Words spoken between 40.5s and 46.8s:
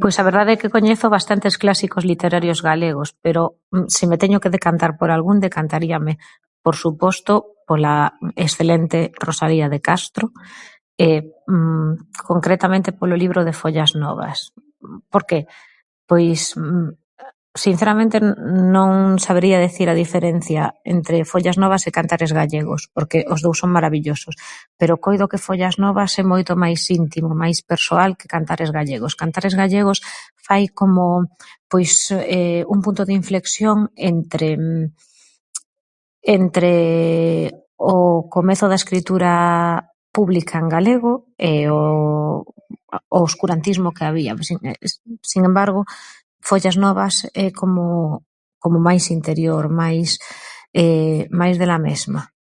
en galego e o o obscurantismo que había, sin sin embargo, Follas